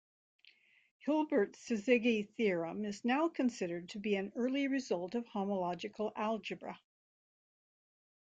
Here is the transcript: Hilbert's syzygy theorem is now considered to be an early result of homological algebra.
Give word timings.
Hilbert's 0.97 1.59
syzygy 1.69 2.27
theorem 2.27 2.85
is 2.85 3.05
now 3.05 3.29
considered 3.29 3.87
to 3.89 3.99
be 3.99 4.15
an 4.15 4.31
early 4.35 4.67
result 4.67 5.13
of 5.13 5.27
homological 5.27 6.11
algebra. 6.15 6.79